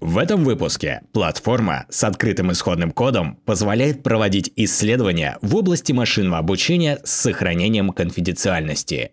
[0.00, 6.98] В этом выпуске платформа с открытым исходным кодом позволяет проводить исследования в области машинного обучения
[7.04, 9.12] с сохранением конфиденциальности.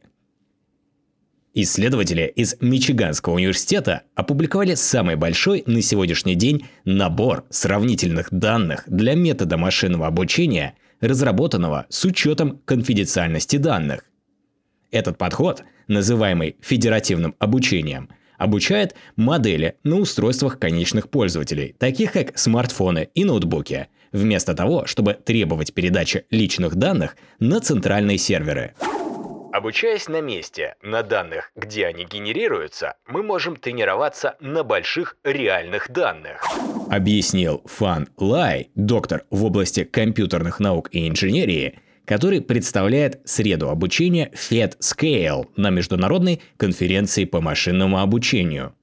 [1.54, 9.58] Исследователи из Мичиганского университета опубликовали самый большой на сегодняшний день набор сравнительных данных для метода
[9.58, 14.06] машинного обучения, разработанного с учетом конфиденциальности данных.
[14.92, 18.10] Этот подход, называемый федеративным обучением–
[18.42, 25.74] обучает модели на устройствах конечных пользователей, таких как смартфоны и ноутбуки, вместо того, чтобы требовать
[25.74, 28.74] передачи личных данных на центральные серверы.
[29.54, 36.44] Обучаясь на месте, на данных, где они генерируются, мы можем тренироваться на больших реальных данных.
[36.90, 45.48] Объяснил Фан Лай, доктор в области компьютерных наук и инженерии, который представляет среду обучения FedScale
[45.56, 48.74] на международной конференции по машинному обучению.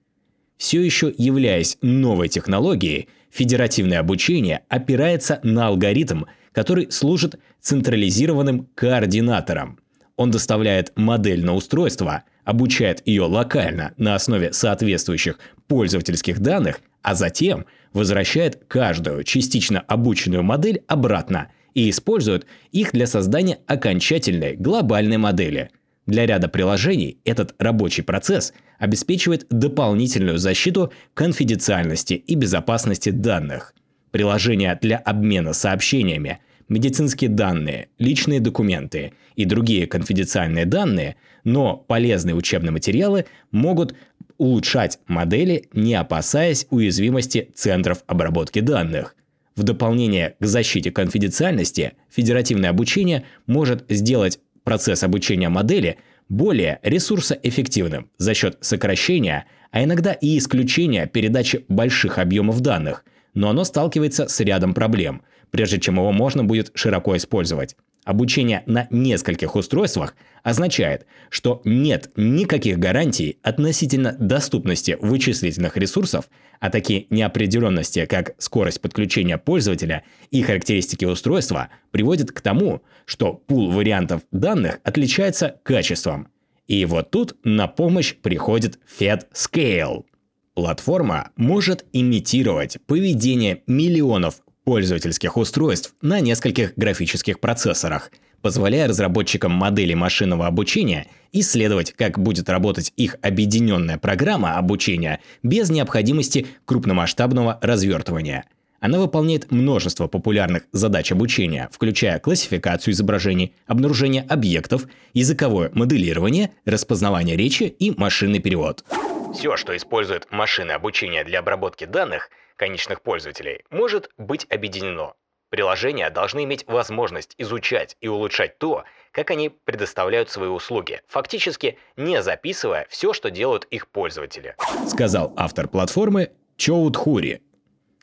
[0.56, 9.78] Все еще являясь новой технологией, федеративное обучение опирается на алгоритм, который служит централизированным координатором.
[10.16, 17.66] Он доставляет модель на устройство, обучает ее локально на основе соответствующих пользовательских данных, а затем
[17.92, 25.71] возвращает каждую частично обученную модель обратно– и используют их для создания окончательной глобальной модели.
[26.07, 33.75] Для ряда приложений этот рабочий процесс обеспечивает дополнительную защиту конфиденциальности и безопасности данных.
[34.11, 42.73] Приложения для обмена сообщениями, медицинские данные, личные документы и другие конфиденциальные данные, но полезные учебные
[42.73, 43.95] материалы могут
[44.36, 49.14] улучшать модели, не опасаясь уязвимости центров обработки данных.
[49.58, 55.98] В дополнение к защите конфиденциальности, федеративное обучение может сделать процесс обучения модели
[56.29, 63.05] более ресурсоэффективным за счет сокращения, а иногда и исключения передачи больших объемов данных,
[63.35, 67.75] но оно сталкивается с рядом проблем, прежде чем его можно будет широко использовать.
[68.08, 77.05] Обучение на нескольких устройствах означает, что нет никаких гарантий относительно доступности вычислительных ресурсов, а такие
[77.11, 84.80] неопределенности, как скорость подключения пользователя и характеристики устройства, приводят к тому, что пул вариантов данных
[84.85, 86.29] отличается качеством.
[86.67, 90.07] И вот тут на помощь приходит FedScale.
[90.55, 98.11] Платформа может имитировать поведение миллионов пользовательских устройств на нескольких графических процессорах,
[98.42, 106.48] позволяя разработчикам моделей машинного обучения исследовать, как будет работать их объединенная программа обучения без необходимости
[106.67, 108.45] крупномасштабного развертывания.
[108.78, 117.62] Она выполняет множество популярных задач обучения, включая классификацию изображений, обнаружение объектов, языковое моделирование, распознавание речи
[117.62, 118.84] и машинный перевод.
[119.33, 125.14] Все, что использует машины обучения для обработки данных, конечных пользователей может быть объединено.
[125.50, 132.22] Приложения должны иметь возможность изучать и улучшать то, как они предоставляют свои услуги, фактически не
[132.22, 134.55] записывая все, что делают их пользователи.
[134.87, 137.43] Сказал автор платформы Чоуд Хури.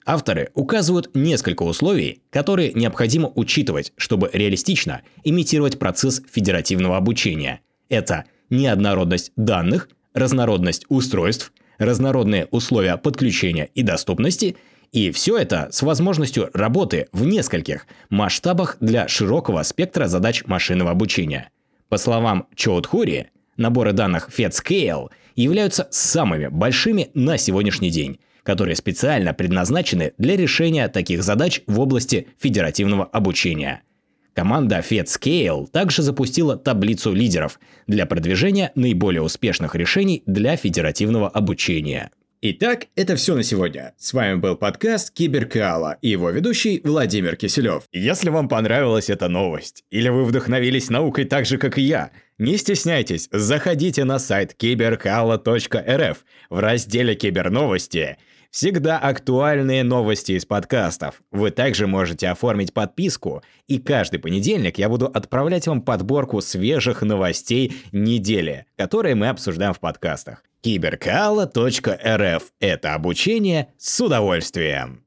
[0.08, 7.62] Авторы указывают несколько условий, которые необходимо учитывать, чтобы реалистично имитировать процесс федеративного обучения.
[7.90, 14.58] Это неоднородность данных, разнородность устройств– разнородные условия подключения и доступности,
[14.92, 21.50] и все это с возможностью работы в нескольких масштабах для широкого спектра задач машинного обучения.
[21.90, 23.28] По словам Чоудхури,
[23.58, 31.24] наборы данных FedScale являются самыми большими на сегодняшний день, которые специально предназначены для решения таких
[31.24, 33.82] задач в области федеративного обучения–
[34.36, 42.12] Команда FedScale также запустила таблицу лидеров для продвижения наиболее успешных решений для федеративного обучения.
[42.42, 43.94] Итак, это все на сегодня.
[43.98, 47.84] С вами был подкаст Киберкала и его ведущий Владимир Киселев.
[47.94, 52.58] Если вам понравилась эта новость, или вы вдохновились наукой так же, как и я, не
[52.58, 58.18] стесняйтесь, заходите на сайт киберкала.рф в разделе «Киберновости»
[58.56, 61.22] Всегда актуальные новости из подкастов.
[61.30, 67.76] Вы также можете оформить подписку, и каждый понедельник я буду отправлять вам подборку свежих новостей
[67.92, 70.42] недели, которые мы обсуждаем в подкастах.
[70.62, 75.05] Киберкала.рф– это обучение с удовольствием.